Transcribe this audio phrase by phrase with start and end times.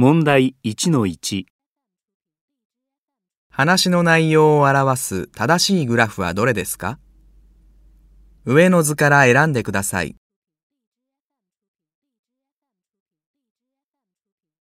[0.00, 1.46] 問題1-1
[3.50, 7.00] 話の内容を表す正しいグラフはどれですか？
[8.44, 10.14] 上の図から選んでください。